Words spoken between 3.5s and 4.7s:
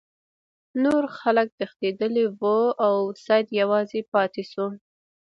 یوازې پاتې شو.